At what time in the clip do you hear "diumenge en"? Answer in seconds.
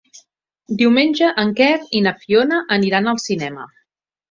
0.79-1.51